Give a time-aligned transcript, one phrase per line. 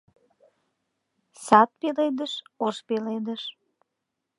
[1.45, 2.33] Сад пеледыш—
[2.65, 3.43] ош пеледыш